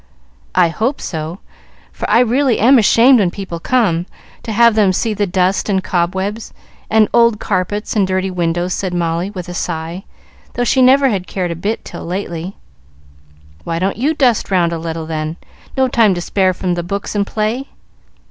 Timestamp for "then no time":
15.05-16.15